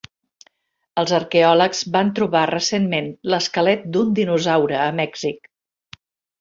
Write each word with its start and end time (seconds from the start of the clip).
Els 1.01 1.13
arqueòlegs 1.17 1.81
van 1.97 2.09
trobar 2.21 2.41
recentment 2.53 3.13
l'esquelet 3.35 3.87
d'un 3.93 4.13
dinosaure 4.23 4.83
a 4.89 4.91
Mèxic. 5.05 5.51